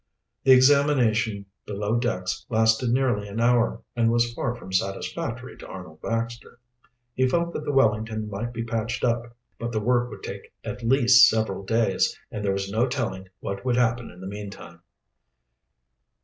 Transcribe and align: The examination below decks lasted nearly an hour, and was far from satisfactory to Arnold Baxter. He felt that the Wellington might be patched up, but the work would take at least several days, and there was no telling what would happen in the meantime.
The 0.45 0.51
examination 0.51 1.45
below 1.67 1.95
decks 1.99 2.47
lasted 2.49 2.89
nearly 2.89 3.27
an 3.27 3.39
hour, 3.39 3.83
and 3.95 4.09
was 4.11 4.33
far 4.33 4.55
from 4.55 4.73
satisfactory 4.73 5.55
to 5.57 5.67
Arnold 5.67 6.01
Baxter. 6.01 6.57
He 7.13 7.27
felt 7.27 7.53
that 7.53 7.65
the 7.65 7.71
Wellington 7.71 8.27
might 8.27 8.51
be 8.51 8.63
patched 8.63 9.03
up, 9.03 9.37
but 9.59 9.71
the 9.71 9.79
work 9.79 10.09
would 10.09 10.23
take 10.23 10.55
at 10.63 10.81
least 10.81 11.29
several 11.29 11.63
days, 11.63 12.17
and 12.31 12.43
there 12.43 12.51
was 12.53 12.71
no 12.71 12.87
telling 12.87 13.29
what 13.41 13.63
would 13.63 13.75
happen 13.75 14.09
in 14.09 14.21
the 14.21 14.25
meantime. 14.27 14.81